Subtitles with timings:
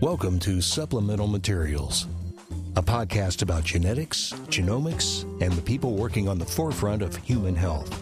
[0.00, 2.06] Welcome to Supplemental Materials,
[2.76, 8.00] a podcast about genetics, genomics, and the people working on the forefront of human health.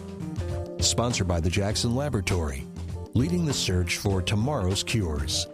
[0.79, 2.67] Sponsored by the Jackson Laboratory,
[3.15, 5.47] leading the search for tomorrow's cures.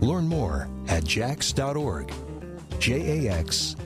[0.00, 2.12] Learn more at jax.org,
[2.80, 3.76] jax.org.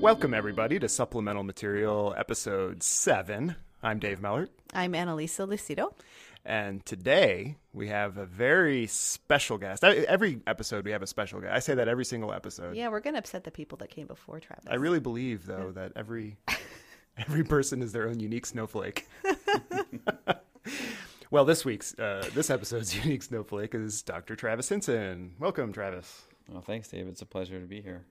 [0.00, 3.54] Welcome, everybody, to Supplemental Material Episode 7.
[3.82, 4.48] I'm Dave Mellert.
[4.74, 5.94] I'm Annalisa Lucido.
[6.44, 9.82] And today we have a very special guest.
[9.82, 11.54] Every episode we have a special guest.
[11.54, 12.76] I say that every single episode.
[12.76, 14.66] Yeah, we're going to upset the people that came before Travis.
[14.68, 16.36] I really believe, though, that every
[17.16, 19.08] every person is their own unique snowflake.
[21.30, 24.36] well, this week's, uh, this episode's unique snowflake is Dr.
[24.36, 25.36] Travis Hinson.
[25.38, 26.24] Welcome, Travis.
[26.50, 27.08] Well, thanks, Dave.
[27.08, 28.04] It's a pleasure to be here.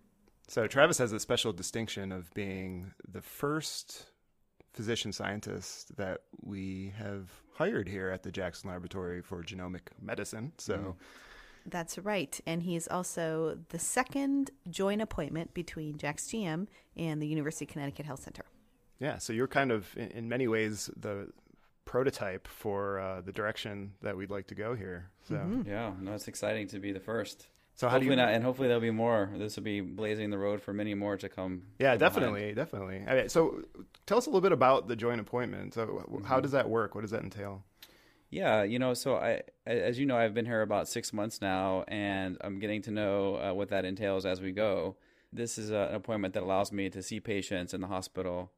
[0.48, 4.08] So Travis has a special distinction of being the first
[4.74, 10.54] physician scientist that we have hired here at the Jackson Laboratory for Genomic Medicine.
[10.58, 10.96] So mm.
[11.66, 12.40] that's right.
[12.46, 18.24] And he's also the second joint appointment between JaxGM and the University of Connecticut Health
[18.24, 18.46] Center.
[19.00, 21.30] Yeah, so you're kind of in, in many ways the
[21.86, 25.10] prototype for uh, the direction that we'd like to go here.
[25.28, 25.68] So mm-hmm.
[25.68, 27.48] yeah, no, it's exciting to be the first.
[27.80, 29.30] So how hopefully do you not, and hopefully there'll be more.
[29.38, 31.62] This will be blazing the road for many more to come.
[31.80, 33.06] Yeah, definitely, definitely.
[33.08, 33.64] I mean, so
[34.06, 35.76] tell us a little bit about the joint appointment.
[35.76, 36.26] So mm-hmm.
[36.26, 36.94] how does that work?
[36.94, 37.64] What does that entail?
[38.32, 41.86] Yeah, you know, so I, as you know, I've been here about six months now,
[41.88, 44.98] and I'm getting to know uh, what that entails as we go.
[45.32, 48.52] This is a, an appointment that allows me to see patients in the hospital,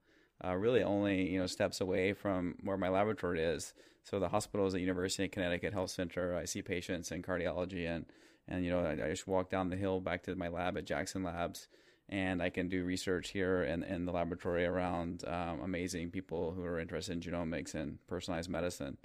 [0.44, 3.76] uh, really only you know steps away from where my laboratory is.
[4.04, 6.36] So the hospital is at University of Connecticut Health Center.
[6.36, 8.08] I see patients in cardiology and
[8.48, 10.86] and you know I, I, just walk down the hill back to my lab at
[10.86, 11.68] Jackson Labs,
[12.10, 16.64] and I can do research here in, in the laboratory around um, amazing people who
[16.64, 18.98] are interested in genomics and personalized medicine.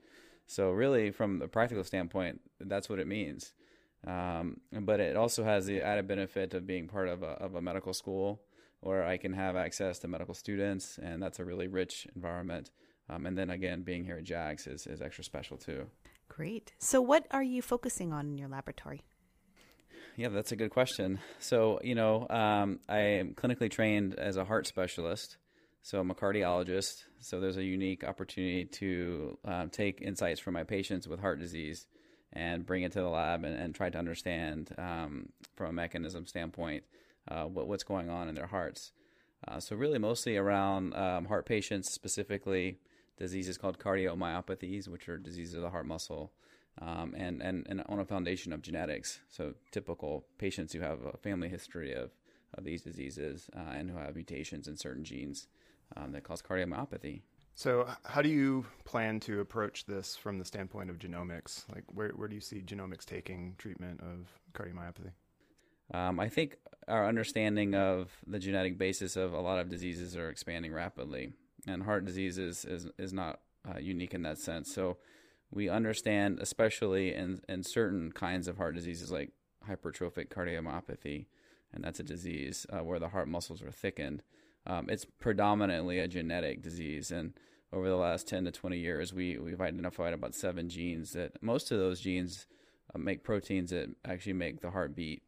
[0.46, 3.52] So really, from the practical standpoint, that's what it means.
[4.06, 7.62] Um, but it also has the added benefit of being part of a, of a
[7.62, 8.42] medical school
[8.80, 12.70] where I can have access to medical students, and that's a really rich environment.
[13.08, 15.86] Um, and then again, being here at JAX is, is extra special too.
[16.28, 16.72] Great.
[16.78, 19.02] So, what are you focusing on in your laboratory?
[20.16, 21.18] Yeah, that's a good question.
[21.38, 25.36] So, you know, um, I am clinically trained as a heart specialist.
[25.82, 27.04] So, I'm a cardiologist.
[27.20, 31.86] So, there's a unique opportunity to um, take insights from my patients with heart disease
[32.32, 36.26] and bring it to the lab and, and try to understand um, from a mechanism
[36.26, 36.84] standpoint
[37.28, 38.92] uh, what, what's going on in their hearts.
[39.46, 42.78] Uh, so, really, mostly around um, heart patients, specifically
[43.18, 46.32] diseases called cardiomyopathies, which are diseases of the heart muscle
[46.80, 49.20] um, and, and, and on a foundation of genetics.
[49.28, 52.10] So typical patients who have a family history of,
[52.54, 55.48] of these diseases uh, and who have mutations in certain genes
[55.96, 57.22] um, that cause cardiomyopathy.
[57.54, 61.64] So, how do you plan to approach this from the standpoint of genomics?
[61.74, 65.12] Like, where, where do you see genomics taking treatment of cardiomyopathy?
[65.94, 70.28] Um, I think our understanding of the genetic basis of a lot of diseases are
[70.28, 71.32] expanding rapidly,
[71.66, 74.74] and heart disease is, is, is not uh, unique in that sense.
[74.74, 74.98] So,
[75.50, 79.30] we understand, especially in, in certain kinds of heart diseases like
[79.68, 81.26] hypertrophic cardiomyopathy,
[81.72, 84.22] and that's a disease uh, where the heart muscles are thickened.
[84.66, 87.34] Um, it's predominantly a genetic disease, and
[87.72, 91.70] over the last 10 to 20 years, we, we've identified about seven genes that most
[91.70, 92.46] of those genes
[92.94, 95.22] uh, make proteins that actually make the heart beat.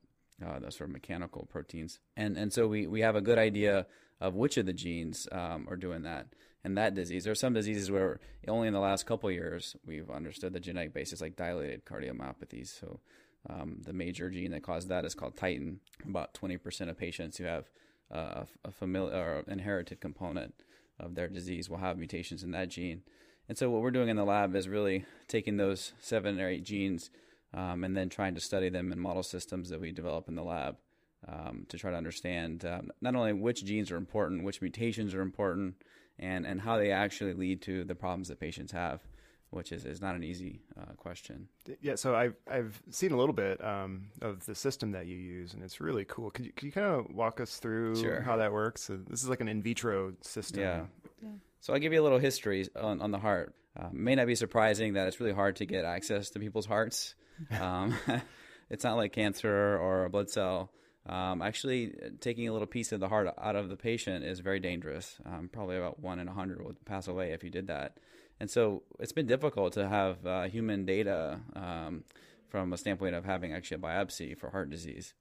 [0.44, 3.86] Uh, those sort of mechanical proteins, and and so we, we have a good idea
[4.20, 6.28] of which of the genes um, are doing that
[6.64, 7.24] and that disease.
[7.24, 10.92] There are some diseases where only in the last couple years we've understood the genetic
[10.92, 12.78] basis, like dilated cardiomyopathies.
[12.78, 13.00] So
[13.48, 15.78] um, the major gene that causes that is called titin.
[16.06, 17.70] About 20% of patients who have
[18.12, 20.54] uh, a familiar or inherited component
[20.98, 23.02] of their disease will have mutations in that gene.
[23.48, 26.64] And so what we're doing in the lab is really taking those seven or eight
[26.64, 27.10] genes
[27.54, 30.42] um, and then trying to study them in model systems that we develop in the
[30.42, 30.76] lab
[31.26, 35.22] um, to try to understand um, not only which genes are important, which mutations are
[35.22, 35.74] important,
[36.18, 39.02] and, and how they actually lead to the problems that patients have,
[39.50, 41.48] which is, is not an easy uh, question.
[41.80, 45.54] Yeah, so I've, I've seen a little bit um, of the system that you use,
[45.54, 46.30] and it's really cool.
[46.30, 48.20] Could you, could you kind of walk us through sure.
[48.20, 48.82] how that works?
[48.82, 50.60] So this is like an in vitro system.
[50.60, 50.82] Yeah.
[51.22, 51.30] yeah.
[51.60, 53.54] So I'll give you a little history on, on the heart.
[53.78, 57.14] Uh, may not be surprising that it's really hard to get access to people's hearts.
[57.60, 57.94] Um,
[58.68, 60.72] it's not like cancer or a blood cell.
[61.06, 64.58] Um, actually, taking a little piece of the heart out of the patient is very
[64.58, 65.16] dangerous.
[65.24, 67.98] Um, probably about one in a hundred would pass away if you did that.
[68.40, 72.04] And so it's been difficult to have uh, human data um,
[72.48, 75.14] from a standpoint of having actually a biopsy for heart disease.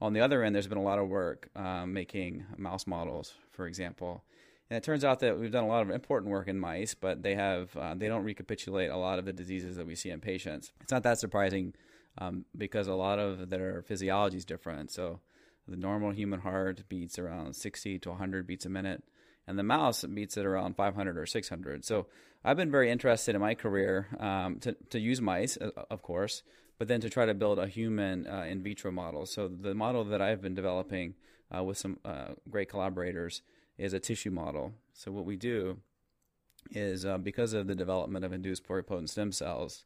[0.00, 3.66] On the other end, there's been a lot of work um, making mouse models, for
[3.66, 4.24] example.
[4.72, 7.22] And it turns out that we've done a lot of important work in mice, but
[7.22, 10.18] they have uh, they don't recapitulate a lot of the diseases that we see in
[10.18, 10.72] patients.
[10.80, 11.74] It's not that surprising
[12.16, 14.90] um, because a lot of their physiology is different.
[14.90, 15.20] So
[15.68, 19.04] the normal human heart beats around 60 to 100 beats a minute,
[19.46, 21.84] and the mouse beats at around 500 or 600.
[21.84, 22.06] So
[22.42, 26.42] I've been very interested in my career um, to, to use mice, uh, of course,
[26.78, 29.26] but then to try to build a human uh, in vitro model.
[29.26, 31.12] So the model that I've been developing
[31.54, 33.42] uh, with some uh, great collaborators
[33.78, 34.72] is a tissue model.
[34.92, 35.78] So what we do
[36.70, 39.84] is uh, because of the development of induced pluripotent stem cells,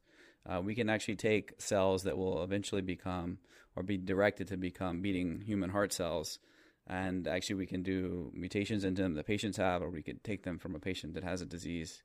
[0.48, 3.38] uh, we can actually take cells that will eventually become
[3.74, 6.38] or be directed to become beating human heart cells.
[6.86, 10.44] And actually, we can do mutations into them that patients have, or we could take
[10.44, 12.02] them from a patient that has a disease.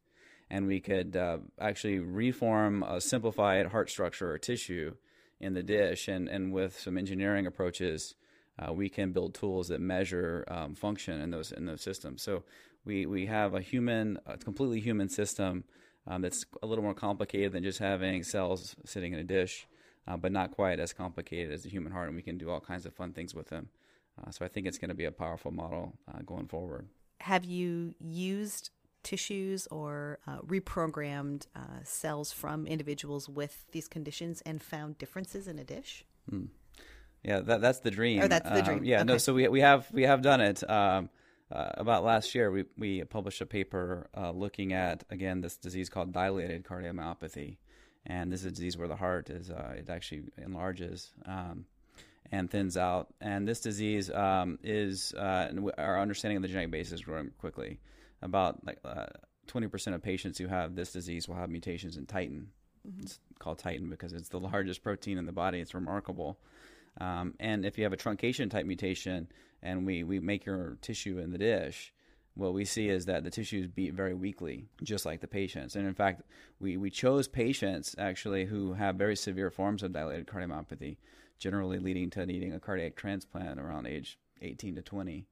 [0.49, 4.95] And we could uh, actually reform a simplified heart structure or tissue
[5.39, 6.07] in the dish.
[6.07, 8.15] And, and with some engineering approaches,
[8.61, 12.21] uh, we can build tools that measure um, function in those, in those systems.
[12.21, 12.43] So
[12.85, 15.63] we, we have a human, a completely human system
[16.07, 19.67] um, that's a little more complicated than just having cells sitting in a dish,
[20.07, 22.59] uh, but not quite as complicated as the human heart, and we can do all
[22.59, 23.69] kinds of fun things with them.
[24.21, 26.87] Uh, so I think it's going to be a powerful model uh, going forward.
[27.21, 28.71] Have you used
[29.03, 35.59] tissues or uh, reprogrammed uh, cells from individuals with these conditions and found differences in
[35.59, 36.05] a dish?
[36.31, 36.49] Mm.
[37.23, 38.21] Yeah, that, that's the dream.
[38.23, 38.83] Oh, that's the um, dream.
[38.83, 39.05] yeah, okay.
[39.05, 39.17] no.
[39.17, 40.67] So we we have we have done it.
[40.69, 41.09] Um,
[41.51, 45.89] uh, about last year, we, we published a paper uh, looking at again this disease
[45.89, 47.57] called dilated cardiomyopathy,
[48.05, 51.65] and this is a disease where the heart is uh, it actually enlarges um,
[52.31, 53.13] and thins out.
[53.19, 57.79] And this disease um, is uh, our understanding of the genetic basis is growing quickly.
[58.23, 59.07] About like uh,
[59.45, 62.45] twenty percent of patients who have this disease will have mutations in titin.
[62.87, 63.01] Mm-hmm.
[63.01, 65.59] It's called titin because it's the largest protein in the body.
[65.59, 66.39] It's remarkable.
[66.99, 69.27] Um, and if you have a truncation type mutation,
[69.63, 71.93] and we, we make your tissue in the dish,
[72.35, 75.75] what we see is that the tissues beat very weakly, just like the patients.
[75.75, 76.21] And in fact,
[76.59, 80.97] we, we chose patients actually who have very severe forms of dilated cardiomyopathy,
[81.39, 85.25] generally leading to needing a cardiac transplant around age 18 to 20.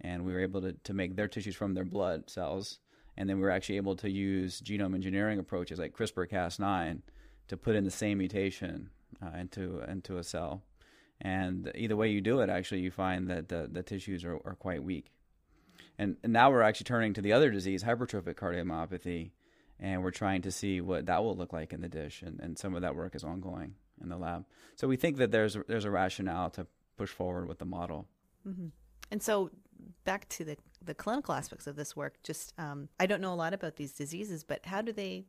[0.00, 2.78] And we were able to, to make their tissues from their blood cells.
[3.16, 7.00] And then we were actually able to use genome engineering approaches like CRISPR Cas9
[7.48, 8.90] to put in the same mutation
[9.22, 10.62] uh, into, into a cell.
[11.20, 14.56] And either way you do it, actually, you find that the, the tissues are, are
[14.58, 15.12] quite weak.
[15.98, 19.30] And, and now we're actually turning to the other disease, hypertrophic cardiomyopathy,
[19.80, 22.22] and we're trying to see what that will look like in the dish.
[22.22, 24.44] And, and some of that work is ongoing in the lab.
[24.76, 26.66] So we think that there's there's a rationale to
[26.96, 28.06] push forward with the model.
[28.46, 28.68] Mm-hmm.
[29.10, 29.50] And so
[30.04, 32.22] back to the the clinical aspects of this work.
[32.22, 35.24] Just um, I don't know a lot about these diseases, but how do they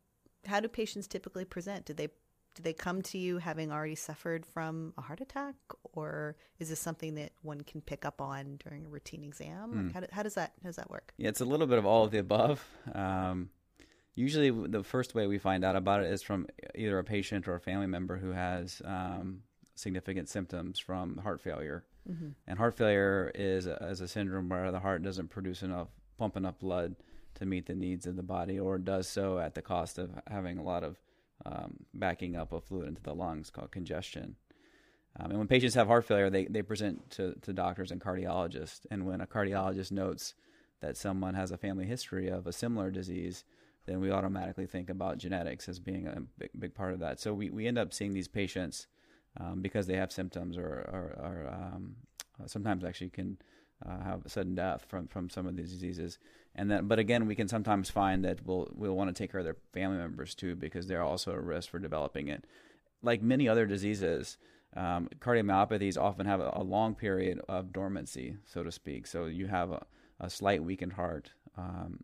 [0.45, 1.85] how do patients typically present?
[1.85, 2.09] Do they
[2.57, 5.53] do they come to you having already suffered from a heart attack,
[5.93, 9.91] or is this something that one can pick up on during a routine exam?
[9.91, 9.93] Mm.
[9.93, 11.13] How, do, how, does that how does that work?
[11.17, 12.65] Yeah, it's a little bit of all of the above.
[12.95, 13.49] Um,
[14.15, 17.53] usually, the first way we find out about it is from either a patient or
[17.53, 19.43] a family member who has um,
[19.75, 21.85] significant symptoms from heart failure.
[22.09, 22.29] Mm-hmm.
[22.47, 26.35] And heart failure is a, is a syndrome where the heart doesn't produce enough, pump
[26.35, 26.95] enough blood
[27.35, 30.57] to meet the needs of the body, or does so at the cost of having
[30.57, 30.97] a lot of
[31.47, 34.35] um, backing up of fluid into the lungs called congestion.
[35.19, 38.81] Um, and when patients have heart failure, they, they present to, to doctors and cardiologists.
[38.91, 40.35] And when a cardiologist notes
[40.81, 43.43] that someone has a family history of a similar disease,
[43.87, 47.19] then we automatically think about genetics as being a big, big part of that.
[47.19, 48.87] So we, we end up seeing these patients
[49.39, 51.95] um, because they have symptoms or, or, or um,
[52.45, 53.37] sometimes actually can
[53.87, 56.19] uh, have sudden death from, from some of these diseases.
[56.57, 59.39] And then, but again, we can sometimes find that we'll we'll want to take care
[59.39, 62.45] of their family members too because they're also at risk for developing it.
[63.03, 64.37] Like many other diseases,
[64.75, 69.05] um, cardiomyopathies often have a, a, long period of dormancy, so to speak.
[69.05, 69.85] So you have a,
[70.19, 72.03] a slight weakened heart um,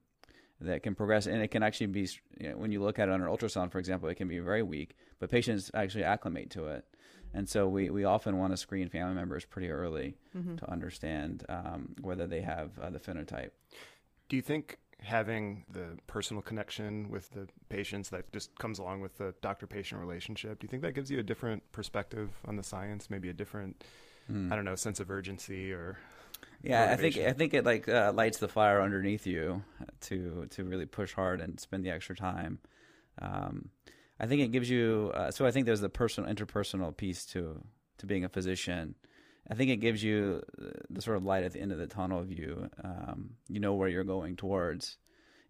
[0.62, 2.08] that can progress, and it can actually be
[2.40, 4.64] you know, when you look at it under ultrasound, for example, it can be very
[4.64, 6.86] weak, but patients actually acclimate to it.
[7.34, 10.56] And so we, we often want to screen family members pretty early mm-hmm.
[10.58, 13.50] to understand um, whether they have uh, the phenotype.
[14.34, 19.16] Do you think having the personal connection with the patients that just comes along with
[19.20, 22.64] the doctor patient relationship, do you think that gives you a different perspective on the
[22.64, 23.84] science, maybe a different,
[24.32, 24.52] mm.
[24.52, 26.00] I don't know, sense of urgency or
[26.64, 27.22] yeah, motivation?
[27.22, 29.62] I think I think it like uh, lights the fire underneath you
[30.08, 32.58] to to really push hard and spend the extra time.
[33.22, 33.70] Um,
[34.20, 35.12] I think it gives you.
[35.14, 37.62] Uh, so I think there's the personal, interpersonal piece to
[38.00, 38.96] to being a physician.
[39.50, 40.42] I think it gives you
[40.90, 42.70] the sort of light at the end of the tunnel view.
[42.84, 44.98] Um, you know where you're going towards,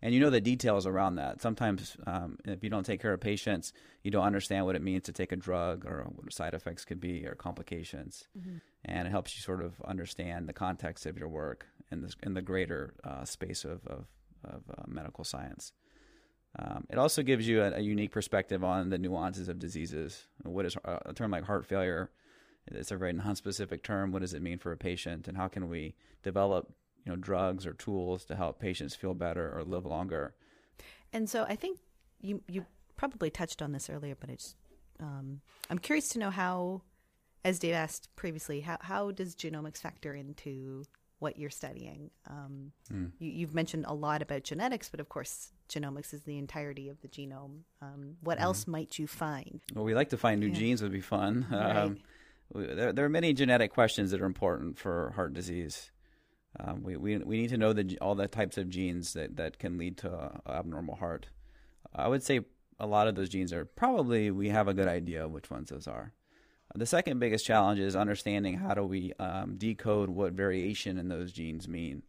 [0.02, 1.42] and you know the details around that.
[1.42, 3.72] Sometimes, um, if you don't take care of patients,
[4.02, 7.00] you don't understand what it means to take a drug or what side effects could
[7.00, 8.28] be or complications.
[8.38, 8.58] Mm-hmm.
[8.86, 12.34] And it helps you sort of understand the context of your work in this in
[12.34, 14.08] the greater uh, space of of,
[14.44, 15.72] of uh, medical science.
[16.58, 20.28] Um, it also gives you a, a, unique perspective on the nuances of diseases.
[20.44, 22.12] What is uh, a term like heart failure?
[22.68, 24.12] It's a very non-specific term.
[24.12, 26.74] What does it mean for a patient, and how can we develop
[27.06, 30.34] you know drugs or tools to help patients feel better or live longer?
[31.12, 31.80] And so I think
[32.22, 32.66] you you
[32.96, 34.56] probably touched on this earlier, but it's
[35.00, 36.82] um, I'm curious to know how,
[37.44, 40.86] as Dave asked previously, how how does genomics factor into
[41.20, 42.12] what you're studying?
[42.30, 43.12] Um, mm.
[43.20, 47.02] you, have mentioned a lot about genetics, but of course, genomics is the entirety of
[47.02, 47.62] the genome.
[47.82, 48.42] Um, what mm.
[48.42, 49.62] else might you find?
[49.74, 50.54] Well, we like to find new yeah.
[50.54, 51.48] genes; would be fun.
[51.52, 51.78] Right.
[51.78, 51.98] Um,
[52.54, 55.92] there, there, are many genetic questions that are important for heart disease.
[56.60, 59.58] Um, we, we we need to know the, all the types of genes that, that
[59.58, 61.28] can lead to an abnormal heart.
[61.96, 62.42] I would say
[62.80, 65.88] a lot of those genes are probably we have a good idea which ones those
[65.88, 66.14] are.
[66.76, 71.32] The second biggest challenge is understanding how do we um, decode what variation in those
[71.32, 72.02] genes mean.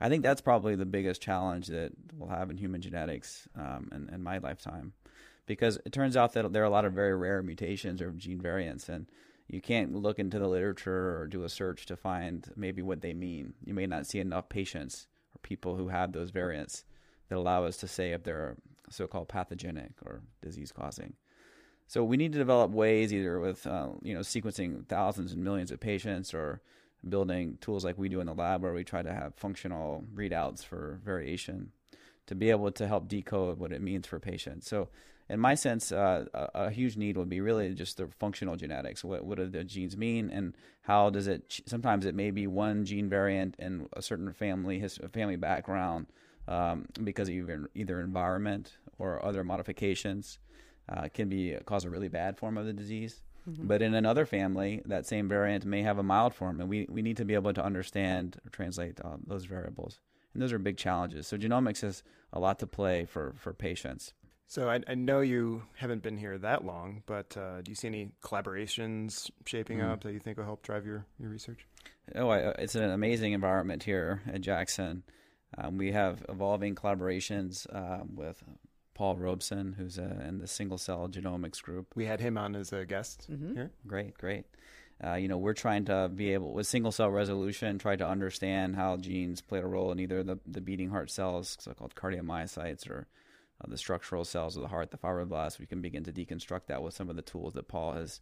[0.00, 4.08] I think that's probably the biggest challenge that we'll have in human genetics um, in,
[4.12, 4.92] in my lifetime,
[5.46, 8.40] because it turns out that there are a lot of very rare mutations or gene
[8.40, 9.06] variants, and
[9.48, 13.14] you can't look into the literature or do a search to find maybe what they
[13.14, 13.54] mean.
[13.64, 16.84] You may not see enough patients or people who have those variants
[17.28, 18.56] that allow us to say if they're
[18.90, 21.14] so-called pathogenic or disease-causing.
[21.86, 25.70] So we need to develop ways, either with uh, you know sequencing thousands and millions
[25.70, 26.60] of patients, or
[27.08, 30.62] building tools like we do in the lab, where we try to have functional readouts
[30.62, 31.72] for variation,
[32.26, 34.68] to be able to help decode what it means for patients.
[34.68, 34.90] So,
[35.30, 39.04] in my sense, uh, a, a, huge need would be really just the functional genetics.
[39.04, 41.60] What what do the genes mean, and how does it?
[41.66, 46.06] Sometimes it may be one gene variant in a certain family his family background
[46.48, 50.38] um, because of either, either environment or other modifications
[50.88, 53.22] uh, can be cause a really bad form of the disease.
[53.48, 53.66] Mm-hmm.
[53.66, 57.02] But in another family, that same variant may have a mild form, and we, we
[57.02, 60.00] need to be able to understand or translate uh, those variables.
[60.34, 61.26] And those are big challenges.
[61.26, 64.12] So genomics has a lot to play for, for patients.
[64.48, 67.86] So I, I know you haven't been here that long, but uh, do you see
[67.86, 69.90] any collaborations shaping mm.
[69.90, 71.66] up that you think will help drive your, your research?
[72.14, 75.02] Oh, I, it's an amazing environment here at Jackson.
[75.58, 78.42] Um, we have evolving collaborations uh, with
[78.94, 81.88] Paul Robson, who's uh, in the single cell genomics group.
[81.94, 83.52] We had him on as a guest mm-hmm.
[83.52, 83.70] here.
[83.86, 84.46] Great, great.
[85.04, 88.76] Uh, you know, we're trying to be able, with single cell resolution, try to understand
[88.76, 92.88] how genes play a role in either the, the beating heart cells, so called cardiomyocytes,
[92.88, 93.06] or
[93.60, 95.58] uh, the structural cells of the heart, the fibroblasts.
[95.58, 98.20] We can begin to deconstruct that with some of the tools that Paul has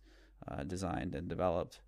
[0.49, 1.81] uh, designed and developed.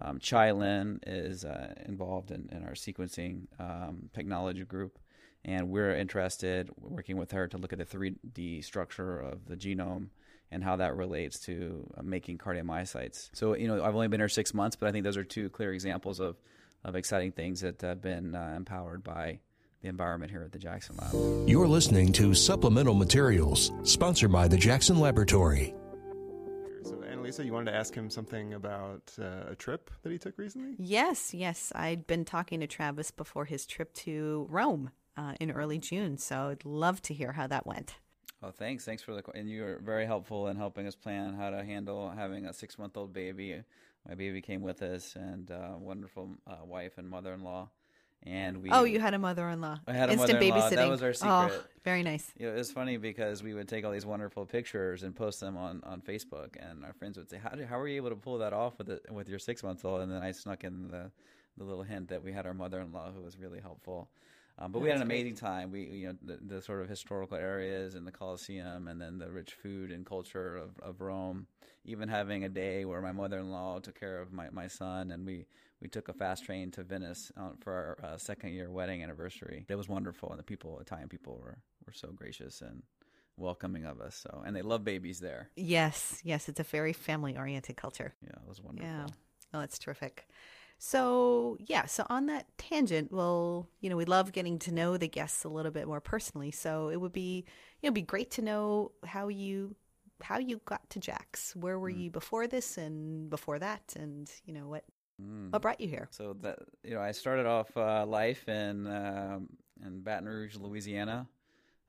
[0.00, 4.98] Um, Chia-Lin is uh, involved in, in, our sequencing um, technology group,
[5.44, 10.10] and we're interested working with her to look at the 3D structure of the genome
[10.50, 13.30] and how that relates to uh, making cardiomyocytes.
[13.32, 15.50] So, you know, I've only been here six months, but I think those are two
[15.50, 16.36] clear examples of,
[16.84, 19.40] of exciting things that have been uh, empowered by
[19.82, 21.48] the environment here at the Jackson Lab.
[21.48, 25.74] You're listening to Supplemental Materials, sponsored by the Jackson Laboratory.
[27.28, 30.76] Lisa, you wanted to ask him something about uh, a trip that he took recently?
[30.78, 31.70] Yes, yes.
[31.74, 36.48] I'd been talking to Travis before his trip to Rome uh, in early June, so
[36.48, 37.96] I'd love to hear how that went.
[38.40, 38.86] Well, thanks.
[38.86, 42.08] Thanks for the and you were very helpful in helping us plan how to handle
[42.08, 43.62] having a six month old baby.
[44.08, 47.68] My baby came with us, and uh, wonderful uh, wife and mother in law
[48.24, 49.80] and we oh you had a mother-in-law.
[49.86, 51.30] I had a instant babysitting that was our secret.
[51.30, 52.32] oh, very nice.
[52.38, 55.40] You know, it was funny because we would take all these wonderful pictures and post
[55.40, 58.10] them on, on facebook and our friends would say how, did, how were you able
[58.10, 60.64] to pull that off with it with your six months old and then i snuck
[60.64, 61.10] in the,
[61.58, 64.08] the little hint that we had our mother-in-law who was really helpful.
[64.60, 65.40] Um, but we had an amazing great.
[65.40, 65.70] time.
[65.70, 69.30] We, you know, the, the, sort of historical areas and the Colosseum, and then the
[69.30, 71.46] rich food and culture of, of Rome.
[71.84, 75.46] Even having a day where my mother-in-law took care of my, my son, and we
[75.80, 79.64] we took a fast train to Venice uh, for our uh, second year wedding anniversary.
[79.68, 82.82] It was wonderful, and the people, Italian people, were were so gracious and
[83.36, 84.16] welcoming of us.
[84.16, 85.50] So, and they love babies there.
[85.56, 88.14] Yes, yes, it's a very family oriented culture.
[88.22, 88.90] Yeah, it was wonderful.
[88.90, 89.06] Yeah,
[89.54, 90.28] oh, that's terrific.
[90.80, 95.08] So, yeah, so on that tangent, well, you know, we love getting to know the
[95.08, 96.52] guests a little bit more personally.
[96.52, 97.44] So it would be,
[97.82, 99.74] you know, be great to know how you
[100.20, 101.54] how you got to Jax.
[101.56, 101.98] Where were mm.
[101.98, 104.84] you before this and before that and, you know, what
[105.22, 105.52] Mm.
[105.52, 106.08] What brought you here?
[106.10, 109.48] So that you know, I started off uh, life in um,
[109.84, 111.28] in Baton Rouge, Louisiana.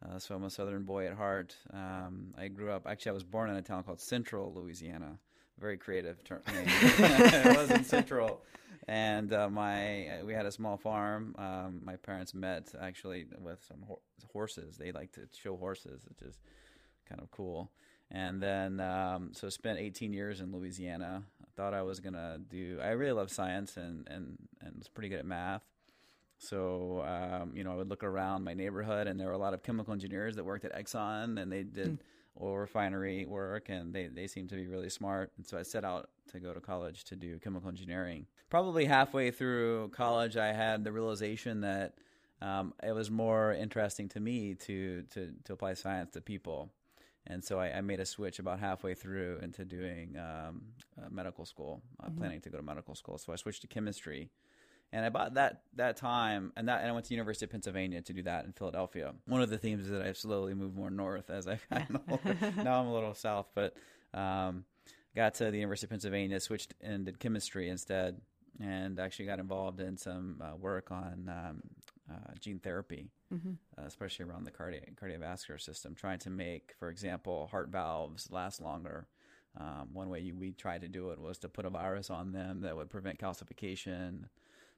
[0.03, 1.55] Uh, so I'm a Southern boy at heart.
[1.73, 2.87] Um, I grew up.
[2.87, 5.19] Actually, I was born in a town called Central, Louisiana.
[5.59, 6.65] Very creative term name.
[6.67, 8.41] it wasn't Central,
[8.87, 11.35] and uh, my we had a small farm.
[11.37, 13.99] Um, my parents met actually with some ho-
[14.31, 14.77] horses.
[14.77, 16.39] They like to show horses, which is
[17.07, 17.71] kind of cool.
[18.11, 22.79] And then, um, so spent 18 years in Louisiana I thought I was gonna do.
[22.81, 25.63] I really love science and and and was pretty good at math.
[26.39, 29.53] So, um, you know, I would look around my neighborhood, and there were a lot
[29.53, 31.99] of chemical engineers that worked at Exxon, and they did mm.
[32.41, 35.33] oil refinery work, and they, they seemed to be really smart.
[35.35, 38.25] And so I set out to go to college to do chemical engineering.
[38.49, 41.95] Probably halfway through college, I had the realization that
[42.41, 46.71] um, it was more interesting to me to, to, to apply science to people.
[47.29, 50.63] And so I, I, made a switch about halfway through into doing um,
[51.11, 52.17] medical school, uh, mm-hmm.
[52.17, 53.19] planning to go to medical school.
[53.19, 54.31] So I switched to chemistry
[54.91, 58.13] and about that that time, and that and I went to University of Pennsylvania to
[58.13, 59.13] do that in Philadelphia.
[59.27, 62.35] One of the themes is that I've slowly moved more north as I've gotten older.
[62.57, 63.75] now I'm a little south, but
[64.13, 64.65] um,
[65.15, 68.19] got to the University of Pennsylvania, switched and did chemistry instead,
[68.59, 71.61] and actually got involved in some uh, work on um,
[72.09, 73.51] uh, gene therapy, mm-hmm.
[73.77, 78.61] uh, especially around the cardi- cardiovascular system, trying to make, for example, heart valves last
[78.61, 79.07] longer.
[79.57, 82.31] Um, one way you, we tried to do it was to put a virus on
[82.31, 84.25] them that would prevent calcification.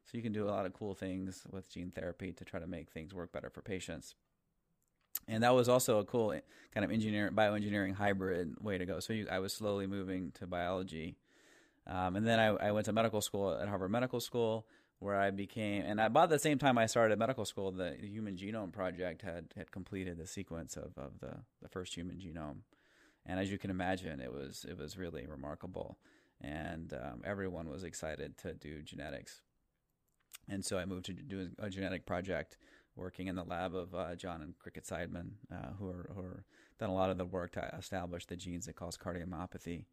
[0.05, 2.67] So you can do a lot of cool things with gene therapy to try to
[2.67, 4.15] make things work better for patients.
[5.27, 6.33] And that was also a cool
[6.73, 8.99] kind of engineering, bioengineering hybrid way to go.
[8.99, 11.15] So you, I was slowly moving to biology.
[11.87, 14.67] Um, and then I, I, went to medical school at Harvard Medical School,
[15.01, 18.71] where I became, and about the same time I started medical school, the, Human Genome
[18.71, 22.57] Project had, had completed the sequence of, of the, the first human genome.
[23.25, 25.97] And as you can imagine, it was it was really remarkable,
[26.39, 29.41] and um, everyone was excited to do genetics.
[30.47, 32.57] And so I moved to do a genetic project
[32.95, 36.43] working in the lab of uh, John and Cricket Seidman, uh, who, are, who are
[36.79, 39.85] done a lot of the work to establish the genes that cause cardiomyopathy.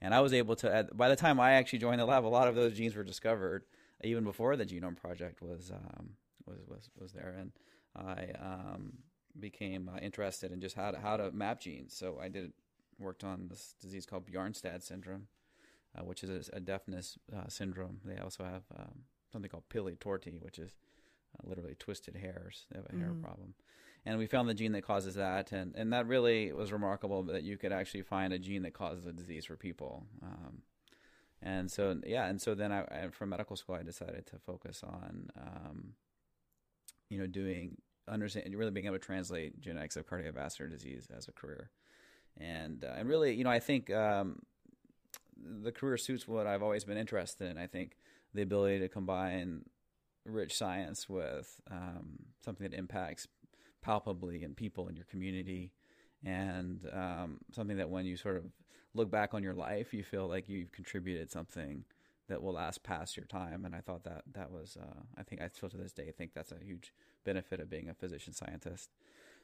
[0.00, 2.48] And I was able to, by the time I actually joined the lab, a lot
[2.48, 3.64] of those genes were discovered
[4.02, 6.10] even before the genome project was um,
[6.46, 7.34] was, was was there.
[7.38, 7.52] And
[7.96, 8.92] I um,
[9.38, 11.94] became uh, interested in just how to how to map genes.
[11.96, 12.52] So I did
[12.98, 15.28] worked on this disease called Bjornstad syndrome,
[15.96, 18.00] uh, which is a, a deafness uh, syndrome.
[18.04, 20.72] They also have um, something called pili torti, which is
[21.38, 22.66] uh, literally twisted hairs.
[22.70, 23.00] They have a mm-hmm.
[23.00, 23.54] hair problem.
[24.06, 27.42] And we found the gene that causes that, and, and that really was remarkable that
[27.42, 30.06] you could actually find a gene that causes a disease for people.
[30.22, 30.62] Um,
[31.42, 35.30] and so, yeah, and so then I, from medical school, I decided to focus on,
[35.38, 35.92] um,
[37.08, 37.76] you know, doing
[38.08, 41.70] understand really being able to translate genetics of cardiovascular disease as a career,
[42.38, 44.42] and uh, and really, you know, I think um,
[45.36, 47.58] the career suits what I've always been interested in.
[47.58, 47.96] I think
[48.34, 49.64] the ability to combine
[50.24, 53.28] rich science with um, something that impacts
[53.82, 55.72] palpably in people in your community
[56.24, 58.44] and um, something that when you sort of
[58.94, 61.84] look back on your life you feel like you've contributed something
[62.28, 63.64] that will last past your time.
[63.64, 66.32] And i thought that that was uh, i think i still to this day think
[66.34, 66.92] that's a huge
[67.24, 68.90] benefit of being a physician scientist.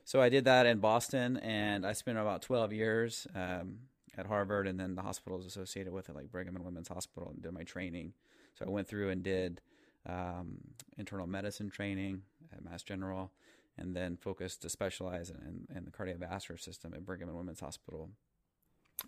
[0.05, 3.79] So i did that in boston and i spent about 12 years um,
[4.17, 7.43] at harvard and then the hospitals associated with it like brigham and women's hospital and
[7.43, 8.13] did my training.
[8.59, 9.61] So I went through and did
[10.07, 10.59] um,
[10.99, 13.31] internal medicine training at Mass General,
[13.79, 18.11] and then focused to specialize in, in, the cardiovascular system at Brigham and Women's Hospital.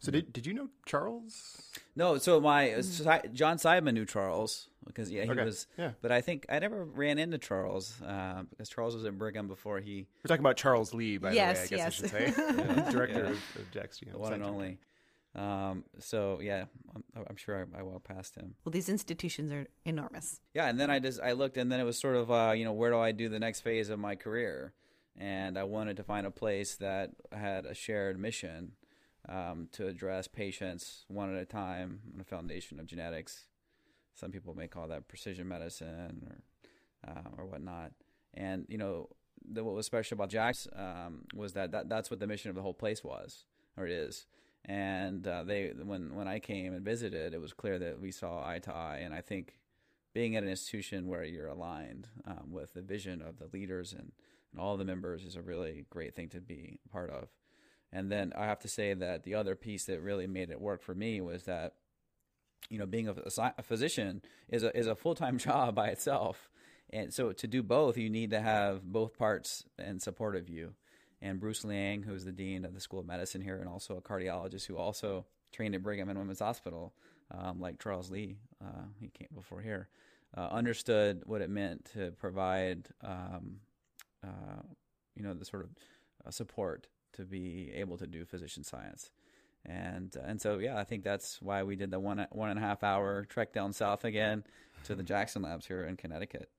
[0.00, 1.62] So did did you know Charles?
[1.94, 3.32] No, so my mm.
[3.32, 5.44] John Seidman knew Charles because yeah he okay.
[5.44, 5.92] was yeah.
[6.02, 9.80] but I think I never ran into Charles uh, because Charles was at Brigham before
[9.80, 10.06] he.
[10.24, 11.82] We're talking about Charles Lee, by yes, the way.
[11.82, 12.12] I guess yes.
[12.14, 12.90] I should say, yeah.
[12.90, 13.30] director yeah.
[13.30, 14.78] Of, of JAX the one and only.
[15.34, 18.54] Um, so yeah, I'm, I'm sure I, I well past him.
[18.64, 20.40] Well, these institutions are enormous.
[20.54, 22.64] Yeah, and then I just I looked, and then it was sort of uh, you
[22.64, 24.74] know where do I do the next phase of my career,
[25.16, 28.72] and I wanted to find a place that had a shared mission
[29.28, 33.46] um, to address patients one at a time on a foundation of genetics.
[34.14, 37.90] Some people may call that precision medicine or uh, or whatnot.
[38.34, 39.08] And you know,
[39.44, 42.54] the, what was special about JAX um, was that, that that's what the mission of
[42.54, 43.44] the whole place was,
[43.76, 44.26] or it is
[44.66, 48.46] and uh, they when when I came and visited, it was clear that we saw
[48.46, 49.00] eye to eye.
[49.04, 49.58] And I think
[50.14, 54.12] being at an institution where you're aligned um, with the vision of the leaders and,
[54.52, 57.28] and all the members is a really great thing to be part of.
[57.92, 60.82] And then I have to say that the other piece that really made it work
[60.82, 61.74] for me was that
[62.70, 63.14] you know being a,
[63.58, 66.48] a physician is a is a full time job by itself.
[66.90, 70.74] And so to do both, you need to have both parts in support of you
[71.24, 74.02] and Bruce Liang, who's the dean of the School of Medicine here, and also a
[74.02, 76.92] cardiologist who also trained at Brigham and Women's Hospital,
[77.30, 79.88] um, like Charles Lee, uh, he came before here,
[80.36, 83.56] uh, understood what it meant to provide, um,
[84.22, 84.60] uh,
[85.16, 85.70] you know, the sort of
[86.26, 89.10] uh, support to be able to do physician science.
[89.64, 92.62] And and so yeah, I think that's why we did the one one and a
[92.62, 94.44] half hour trek down south again
[94.84, 96.50] to the Jackson Labs here in Connecticut,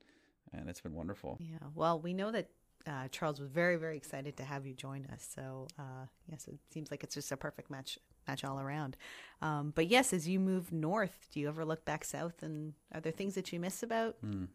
[0.52, 1.38] and it's been wonderful.
[1.40, 2.50] Yeah, well, we know that
[2.88, 5.28] uh, Charles was very, very excited to have you join us.
[5.36, 8.98] So uh, yes, it seems like it's just a perfect match match all around.
[9.42, 13.02] Um, but yes, as you move north, do you ever look back south, and are
[13.02, 14.48] there things that you miss about mm.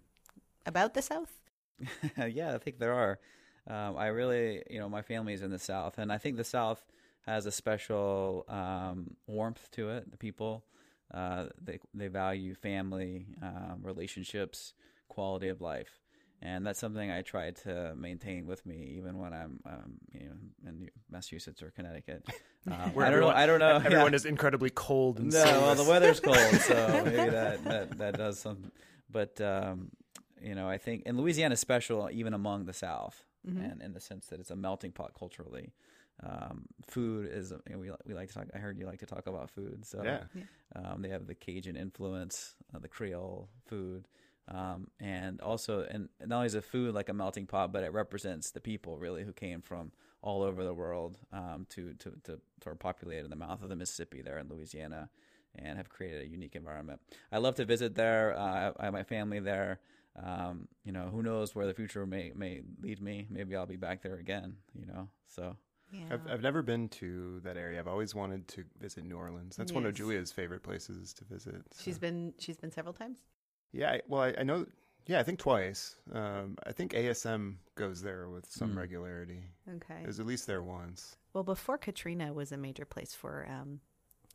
[0.67, 1.33] about the South?
[2.29, 3.19] yeah, I think there are.
[3.67, 6.45] Um, I really, you know, my family is in the South, and I think the
[6.45, 6.83] South
[7.27, 10.11] has a special um, warmth to it.
[10.11, 10.65] The people,
[11.13, 14.75] uh, they they value family, um, relationships,
[15.09, 16.00] quality of life,
[16.43, 20.35] and that's something I try to maintain with me, even when I'm, um, you know,
[20.69, 22.27] in Massachusetts or Connecticut.
[22.67, 23.29] Um, Where I don't know.
[23.31, 23.77] everyone- I don't know.
[23.77, 24.17] Everyone yeah.
[24.17, 28.39] is incredibly cold and No, well, the weather's cold, so maybe that, that, that does
[28.39, 28.73] some.
[29.11, 29.91] But um,
[30.43, 34.01] you know, I think and Louisiana is special even among the South, and in the
[34.01, 35.73] sense that it's a melting pot culturally.
[36.23, 38.47] Um, food is you know, we we like to talk.
[38.55, 40.21] I heard you like to talk about food, so Yeah.
[40.77, 44.07] um, they have the Cajun influence, uh, the Creole food,
[44.51, 47.93] um, and also and not only is the food like a melting pot, but it
[47.93, 52.41] represents the people really who came from all over the world um, to to to
[52.63, 55.09] sort of populate in the mouth of the Mississippi there in Louisiana,
[55.55, 57.01] and have created a unique environment.
[57.31, 58.37] I love to visit there.
[58.37, 59.81] Uh, I have my family there.
[60.21, 63.27] Um, you know, who knows where the future may may lead me?
[63.31, 64.57] Maybe I'll be back there again.
[64.75, 65.57] You know, so.
[65.93, 66.03] Yeah.
[66.13, 67.81] I've, I've never been to that area.
[67.81, 69.57] I've always wanted to visit New Orleans.
[69.57, 71.65] That's one of Julia's favorite places to visit.
[71.73, 71.83] so.
[71.83, 73.19] she's been she's been several times.
[73.73, 74.67] Yeah, well, I, I know.
[75.07, 75.97] Yeah, I think twice.
[76.13, 78.77] Um, I think ASM goes there with some Mm.
[78.77, 79.45] regularity.
[79.77, 80.01] Okay.
[80.03, 81.17] It was at least there once.
[81.33, 83.81] Well, before Katrina was a major place for um,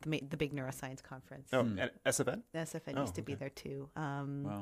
[0.02, 1.48] the ma- the big neuroscience conference.
[1.52, 2.42] Oh, and SFN?
[2.54, 3.88] SFN Oh, used to be there too.
[3.96, 4.60] Um, Wow.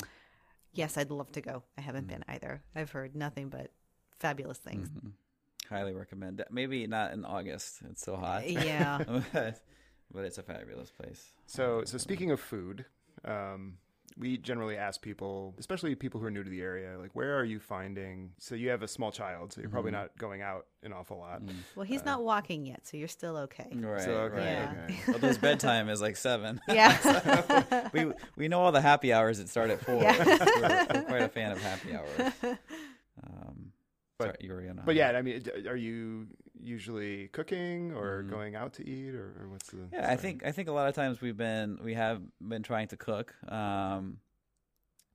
[0.73, 1.63] Yes, I'd love to go.
[1.79, 2.09] I haven't Mm.
[2.09, 2.63] been either.
[2.75, 3.71] I've heard nothing but
[4.19, 4.89] fabulous things.
[4.91, 5.13] Mhm.
[5.69, 6.45] Highly recommend.
[6.51, 8.49] Maybe not in August; it's so hot.
[8.49, 8.99] Yeah.
[9.33, 9.61] but,
[10.13, 11.33] but it's a fabulous place.
[11.47, 12.85] So, so speaking of food,
[13.25, 13.79] um,
[14.17, 17.45] we generally ask people, especially people who are new to the area, like, where are
[17.45, 18.31] you finding?
[18.39, 19.95] So you have a small child, so you're probably Mhm.
[19.95, 21.43] not going out an awful lot.
[21.43, 21.53] Mm.
[21.75, 23.69] Well, he's Uh, not walking yet, so you're still okay.
[23.75, 24.45] Right, So, okay, right.
[24.45, 24.85] Yeah.
[24.85, 25.13] okay.
[25.13, 26.61] Although his bedtime is like seven.
[26.69, 27.91] Yeah.
[27.93, 30.01] we we know all the happy hours that start at four.
[30.01, 30.17] Yeah.
[30.25, 32.59] we're, we're quite a fan of happy hours.
[33.23, 33.73] Um,
[34.19, 34.83] But- sorry, you were gonna.
[34.85, 36.29] But yeah, I mean, are you
[36.65, 38.31] usually cooking or Mhm.
[38.31, 39.89] going out to eat, or, or what's the?
[39.93, 42.89] Yeah, I think I think a lot of times we've been we have been trying
[42.89, 43.35] to cook.
[43.51, 44.19] Um,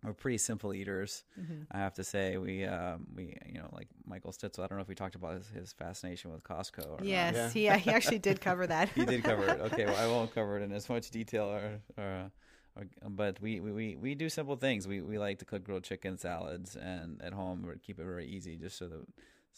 [0.04, 1.26] we're pretty simple eaters.
[1.38, 1.68] Mhm.
[1.72, 4.64] I have to say we um, we you know like Michael Stitzel.
[4.64, 6.86] I don't know if we talked about his, his fascination with Costco.
[6.86, 7.06] Or not.
[7.06, 7.76] Yes, Yeah.
[7.76, 8.90] he, he actually did cover that.
[8.96, 9.60] he did cover it.
[9.60, 12.32] Okay, well, I won't cover it in as much detail, or, or,
[12.78, 14.88] or but we, we, we, we do simple things.
[14.88, 18.26] We we like to cook grilled chicken salads, and at home we keep it very
[18.28, 19.06] easy, just so that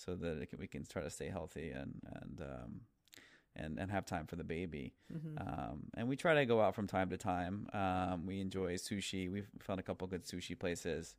[0.03, 2.81] so that it can, we can try to stay healthy and and um,
[3.55, 4.93] and and have time for the baby.
[5.13, 5.39] Mhm.
[5.41, 7.67] Um, and we try to go out from time to time.
[7.73, 9.31] Um, we enjoy sushi.
[9.31, 11.15] We've found a couple good sushi places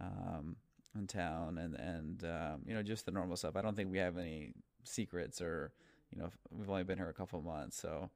[0.00, 0.56] um,
[0.98, 3.56] in town, and and um, you know just the normal stuff.
[3.56, 4.52] I don't think we have any
[4.84, 5.72] secrets, or
[6.10, 8.10] you know we've only been here a couple months, so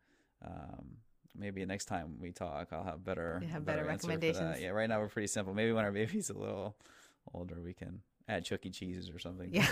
[0.45, 0.97] um,
[1.37, 3.89] maybe next time we talk, I'll have better have better that.
[3.89, 4.61] recommendations.
[4.61, 5.55] Yeah, right now we're pretty simple.
[5.55, 6.77] Maybe when our baby's a little
[7.35, 8.71] older, we can add Chuck E.
[8.71, 9.51] Cheese's or something.
[9.53, 9.67] Yeah.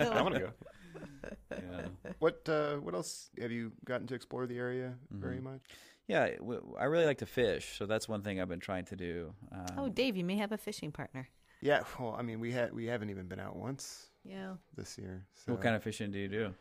[0.00, 0.50] I want to go.
[1.50, 2.12] yeah.
[2.18, 5.42] What uh, what else have you gotten to explore the area very Mhm.
[5.42, 5.60] much?
[6.06, 8.96] Yeah, w- I really like to fish, so that's one thing I've been trying to
[8.96, 9.32] do.
[9.52, 11.28] Um, oh, Dave, you may have a fishing partner.
[11.60, 14.54] Yeah, well, I mean, we had we haven't even been out once Yeah.
[14.76, 15.26] this year.
[15.34, 15.52] So.
[15.52, 16.54] what kind of fishing do you do?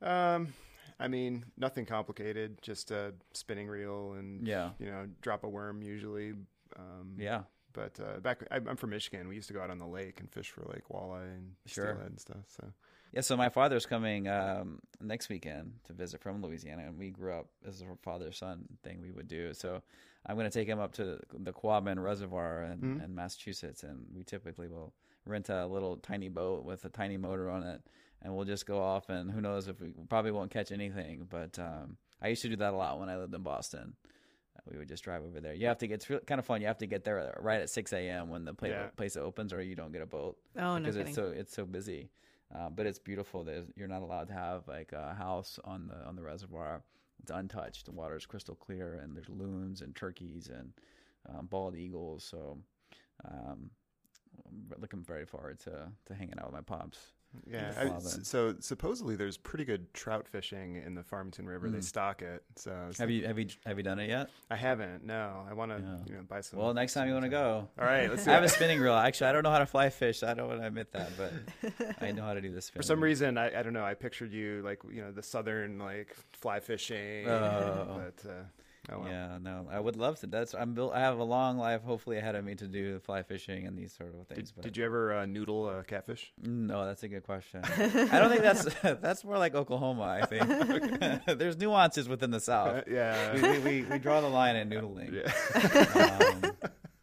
[0.00, 0.54] Um,
[1.00, 2.60] I mean, nothing complicated.
[2.62, 6.32] Just a spinning reel and Yeah, you know, drop a worm usually.
[6.76, 9.28] Um, yeah, But uh, back, I, I'm from Michigan.
[9.28, 11.84] We used to go out on the lake and fish for like walleye and Sure.
[11.92, 12.44] steelhead and stuff.
[12.48, 12.72] So
[13.12, 13.20] yeah.
[13.20, 17.46] So my father's coming um, next weekend to visit from Louisiana, and we grew up
[17.66, 19.52] as a father son thing we would do.
[19.54, 19.82] So
[20.26, 23.04] I'm going to take him up to the Quabbin Reservoir in, Mhm.
[23.04, 24.92] in Massachusetts, and we typically will
[25.26, 27.82] rent a little tiny boat with a tiny motor on it,
[28.22, 29.10] and we'll just go off.
[29.10, 32.56] And who knows if we probably won't catch anything, but um, I used to do
[32.56, 33.94] that a lot when I lived in Boston.
[34.68, 35.54] Uh, We would just drive over there.
[35.54, 36.60] You have to get it's kind of fun.
[36.60, 38.28] You have to get there right at 6 a.m.
[38.28, 38.86] when the pla- Yeah.
[38.96, 41.08] place opens, or you don't get a boat Oh, no because kidding.
[41.08, 42.10] it's so it's so busy.
[42.54, 43.44] Uh, but it's beautiful.
[43.44, 46.82] There's, you're not allowed to have like a house on the on the reservoir.
[47.20, 47.84] It's untouched.
[47.86, 50.72] The water is crystal clear, and there's loons and turkeys and
[51.28, 52.24] um, bald eagles.
[52.24, 52.58] So
[53.24, 53.70] um,
[54.46, 56.98] I'm looking very forward to to hanging out with my pops.
[57.50, 57.72] Yeah.
[57.78, 61.68] I, so supposedly there's pretty good trout fishing in the Farmington River.
[61.70, 61.84] They Mm.
[61.84, 62.42] stock it.
[62.56, 64.30] So Have you have you have you done it yet?
[64.50, 65.04] I haven't.
[65.04, 66.58] No, I want to you know buy some.
[66.58, 67.68] Well, next time you want to go.
[67.78, 68.94] All right, let's do I have a spinning reel.
[68.94, 70.22] Actually, I don't know how to fly fish.
[70.22, 71.32] I don't want to admit that, but
[72.00, 72.70] I know how to do this.
[72.70, 73.84] For some reason, I, I don't know.
[73.84, 78.00] I pictured you like you know the southern like fly fishing, Oh.
[78.14, 78.34] but uh,
[78.90, 79.08] oh well.
[79.08, 80.26] Yeah, no, I would love to.
[80.26, 80.92] That's I'm built.
[80.94, 83.92] I have a long life, hopefully ahead of me to do fly fishing and these
[83.92, 84.50] sort of things.
[84.50, 86.32] Did, but did you ever uh, noodle a catfish?
[86.42, 87.62] No, that's a good question.
[87.64, 90.20] I don't think that's that's more like Oklahoma.
[90.22, 92.84] I think there's nuances within the Uh, South.
[92.90, 93.34] yeah.
[93.34, 95.12] We, we, we, we draw the line at noodling.
[95.24, 96.18] yeah.
[96.42, 96.52] Um,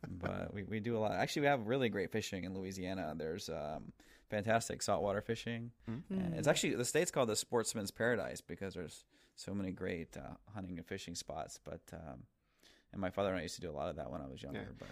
[0.10, 1.12] but we, we do a lot.
[1.14, 3.14] Actually, we have really great fishing in Louisiana.
[3.16, 3.92] There's um,
[4.30, 5.72] fantastic saltwater fishing.
[5.88, 9.04] And it's actually the state's called the Sportsman's Paradise because there's
[9.36, 11.60] so many great uh, hunting and fishing spots.
[11.64, 12.24] But um,
[12.92, 14.42] and my father and I used to do a lot of that when I was
[14.42, 14.60] younger.
[14.60, 14.76] Yeah.
[14.80, 14.88] But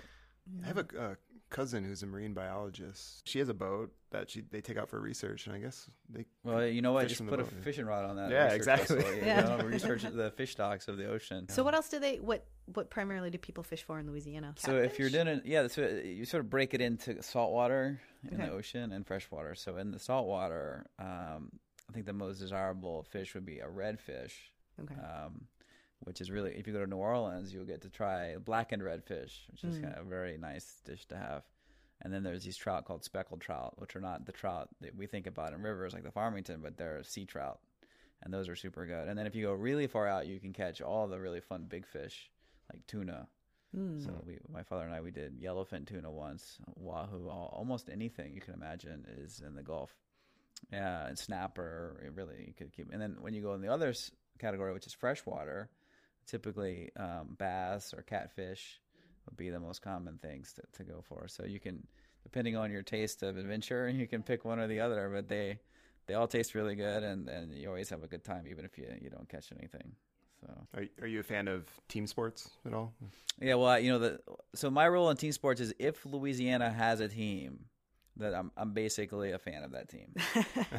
[0.64, 1.18] I have a, a
[1.50, 3.22] cousin who's a marine biologist.
[3.28, 6.26] She has a boat that she they take out for research, and I guess they.
[6.44, 7.04] well, you know what?
[7.04, 7.64] Fish Just put a boat, yeah.
[7.64, 8.30] fishing rod on that.
[8.30, 8.98] Yeah, exactly.
[8.98, 9.42] vessel, you Yeah.
[9.42, 11.48] know, research the fish stocks of the ocean.
[11.50, 14.54] So what else do they what what primarily do people fish for in Louisiana?
[14.58, 18.40] So if you're doing it, yeah, so you sort of break it into saltwater in
[18.40, 18.50] Okay.
[18.50, 19.56] the ocean and freshwater.
[19.56, 21.52] So in the saltwater, um,
[21.94, 24.32] I think the most desirable fish would be a redfish,
[24.82, 24.96] Okay.
[24.96, 25.48] um,
[26.00, 29.48] which is really if you go to New Orleans, you'll get to try blackened redfish,
[29.52, 29.84] which is Mm.
[29.84, 31.44] kind of a very nice dish to have.
[32.02, 35.06] And then there's these trout called speckled trout, which are not the trout that we
[35.06, 37.62] think about in rivers like the Farmington, but they're sea trout,
[38.24, 39.08] and those are super good.
[39.08, 41.66] And then if you go really far out, you can catch all the really fun
[41.66, 42.32] big fish
[42.74, 43.28] like tuna.
[43.78, 44.04] Mm.
[44.04, 48.34] So we, my father and I, we did yellowfin tuna once, wahoo, al- almost anything
[48.34, 49.96] you can imagine is in the Gulf.
[50.72, 52.92] Yeah, and snapper, it really you could keep.
[52.92, 53.94] And then when you go in the other
[54.40, 55.70] category, which is freshwater,
[56.26, 58.80] typically um, bass or catfish
[59.26, 61.28] would be the most common things to, to go for.
[61.28, 61.86] So you can,
[62.24, 65.60] depending on your taste of adventure, you can pick one or the other, but they
[66.06, 68.78] they all taste really good, and, and you always have a good time, even if
[68.78, 69.94] you you don't catch anything.
[70.42, 70.50] So.
[70.76, 72.94] Are, are you a fan of team sports at all?
[73.42, 74.20] Yeah, well, you know, the
[74.54, 77.66] so my role in team sports is if Louisiana has a team,
[78.18, 80.14] that I'm I'm basically a fan of that team.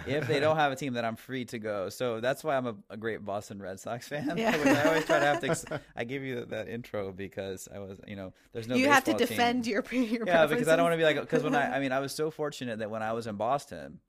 [0.06, 1.88] if they don't have a team, that I'm free to go.
[1.88, 4.34] So that's why I'm a, a great Boston Red Sox fan.
[4.44, 4.56] Yeah.
[4.56, 5.50] I always try to have to.
[5.50, 5.64] Ex-
[5.96, 8.74] I give you that intro because I was, you know, there's no.
[8.74, 9.36] you have to baseball team.
[9.36, 11.80] defend your your Yeah, because I don't want to be like because when I I
[11.80, 14.00] mean I was so fortunate that when I was in Boston,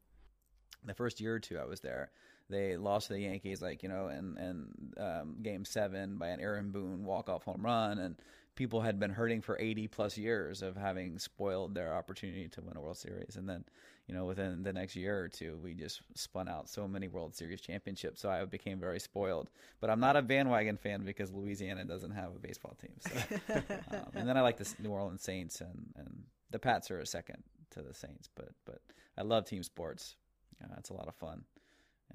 [0.83, 2.11] the first year or two I was there,
[2.49, 6.39] they lost to the Yankees like you know and and um, Game Seven by an
[6.39, 8.15] Aaron Boone walk off home run, and
[8.55, 12.77] people had been hurting for eighty plus years of having spoiled their opportunity to win
[12.77, 13.63] a World Series, and then
[14.07, 17.35] you know within the next year or two we just spun out so many World
[17.35, 19.49] Series championships, so I became very spoiled.
[19.81, 22.95] But I'm not a bandwagon fan because Louisiana doesn't have a baseball team.
[22.99, 23.53] So.
[23.91, 27.05] um, and then I like the New Orleans Saints, and, and the Pats are a
[27.05, 28.29] second to the Saints.
[28.35, 28.81] But but
[29.17, 30.15] I love team sports.
[30.63, 31.43] Uh, it's a lot of fun,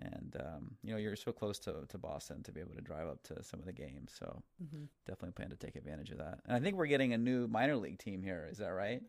[0.01, 3.07] and um, you know you're so close to, to Boston to be able to drive
[3.09, 4.13] up to some of the games.
[4.19, 4.87] So Mhm.
[5.07, 6.41] definitely plan to take advantage of that.
[6.47, 8.47] And I think we're getting a new minor league team here.
[8.51, 9.03] Is that right?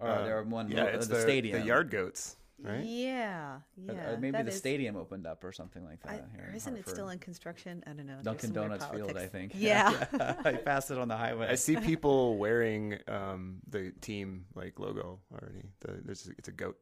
[0.00, 2.84] Or Uh, there one yeah, mo- it's the, stadium, the Yard Goats, right?
[2.84, 4.10] Yeah, yeah.
[4.10, 6.10] or maybe that the is- stadium opened up or something like that.
[6.10, 7.82] I, here or in isn't it still in construction?
[7.86, 8.20] I don't know.
[8.22, 9.10] Dunkin' some weird Donuts Field?
[9.10, 9.32] I politics.
[9.32, 9.52] think.
[9.56, 10.06] Yeah.
[10.44, 11.48] I passed it on the highway.
[11.48, 15.64] I see people wearing um, the team like logo already.
[15.80, 16.78] The, there's it's a goat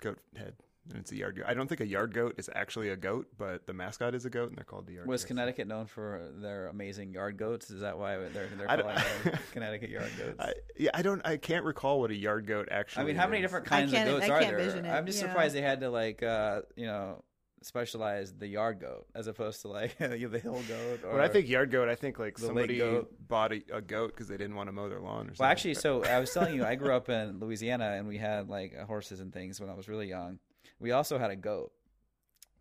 [0.00, 0.54] goat head
[0.90, 1.44] and it's a yard goat.
[1.46, 4.30] I don't think a yard goat is actually a goat, but the mascot is a
[4.30, 5.06] goat, and they're called the yard.
[5.06, 5.28] Was goats.
[5.28, 7.70] Connecticut known for their amazing yard goats?
[7.70, 10.36] Is that why they're they're I calling them Connecticut yard goats?
[10.38, 11.20] I, yeah, I don't.
[11.24, 13.02] I can't recall what a yard goat actually.
[13.02, 14.58] I mean, how many different kinds of goats I are there?
[14.58, 15.28] it, I'm just yeah.
[15.28, 17.22] surprised they had to like uh, you know
[17.62, 21.00] specialize the yard goat as opposed to like the hill goat.
[21.04, 23.12] Or, When I think yard goat, I think like somebody goat.
[23.26, 25.36] bought a, a goat because they didn't want to mow their lawn or something.
[25.40, 28.48] well, actually, so I was telling you, I grew up in Louisiana and we had
[28.48, 30.38] like horses and things when I was really young.
[30.80, 31.72] We also had a goat,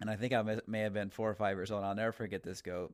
[0.01, 1.83] and I think I may- may have been four or five years old.
[1.83, 2.93] I'll never forget this goat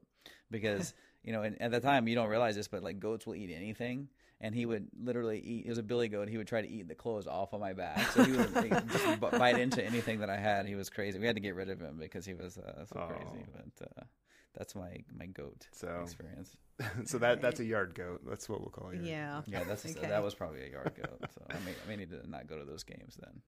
[0.52, 3.36] because you know, and at the time you don't realize this, but like goats will
[3.36, 4.10] eat anything.
[4.42, 5.66] And he would literally eat.
[5.66, 6.28] It was a billy goat.
[6.28, 8.12] He would try to eat the clothes off of my back.
[8.12, 10.66] So he would like, just bite into anything that I had.
[10.66, 11.18] He was crazy.
[11.18, 13.46] We had to get rid of him because he was uh, so crazy.
[13.56, 13.62] Oh.
[13.78, 14.04] But uh,
[14.54, 16.58] that's my my goat So- experience.
[17.06, 18.22] so that that's a yard goat.
[18.28, 19.00] That's what we'll call it.
[19.02, 19.44] Yeah.
[19.46, 20.10] Yeah, that's Okay.
[20.10, 21.22] that was probably a yard goat.
[21.34, 23.42] So I may I may need to not go to those games then.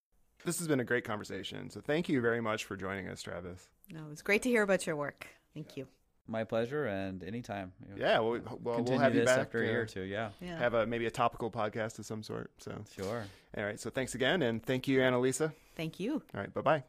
[0.46, 1.70] This has been a great conversation.
[1.72, 3.68] So thank you very much for joining us, Travis.
[3.92, 5.28] No, it was great to hear about your work.
[5.54, 5.88] Thank you.
[6.28, 7.72] My pleasure, and anytime.
[7.96, 10.02] Yeah, well, we- well we'll have you back after a uh, year or two.
[10.02, 10.58] Yeah, Yeah.
[10.58, 12.52] Have a maybe a topical podcast of some sort.
[12.58, 13.24] So sure.
[13.58, 13.80] all right.
[13.80, 15.52] So thanks again, and thank you, Annalisa.
[15.76, 16.24] Thank you.
[16.34, 16.52] All right.
[16.54, 16.84] Bye bye.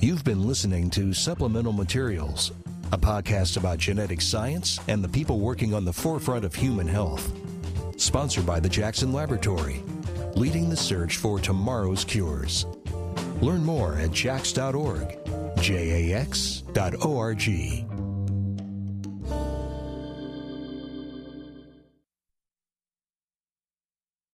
[0.00, 2.52] You've been listening to Supplemental Materials,
[2.92, 7.32] a podcast about genetic science and the people working on the forefront of human health.
[7.96, 9.82] Sponsored by the Jackson Laboratory,
[10.38, 12.64] leading the search for tomorrow's cures.
[13.42, 15.18] Learn more at jax.org,
[15.60, 17.87] J A X dot O R G.